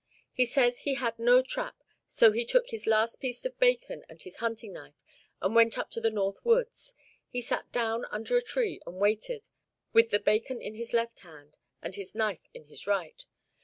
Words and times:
He 0.33 0.45
says 0.45 0.79
he 0.79 0.95
had 0.95 1.19
no 1.19 1.43
trap, 1.43 1.79
so 2.07 2.31
he 2.31 2.43
took 2.43 2.71
his 2.71 2.87
last 2.87 3.17
piece 3.19 3.45
of 3.45 3.59
bacon 3.59 4.03
and 4.09 4.19
his 4.19 4.37
hunting 4.37 4.73
knife 4.73 5.05
and 5.43 5.53
went 5.53 5.77
up 5.77 5.89
into 5.89 6.01
the 6.01 6.09
north 6.09 6.43
woods. 6.43 6.95
He 7.29 7.39
sat 7.39 7.71
down 7.71 8.05
under 8.09 8.35
a 8.35 8.41
tree 8.41 8.81
and 8.87 8.95
waited, 8.95 9.47
with 9.93 10.09
the 10.09 10.17
bacon 10.19 10.59
in 10.59 10.73
his 10.73 10.91
left 10.93 11.19
hand 11.19 11.59
and 11.83 11.93
his 11.93 12.15
knife 12.15 12.47
in 12.55 12.63
his 12.65 12.87
right. 12.87 13.23